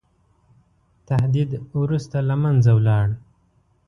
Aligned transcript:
تهدید 1.09 1.51
وروسته 1.81 2.17
له 2.29 2.35
منځه 2.43 2.71
ولاړ. 2.77 3.07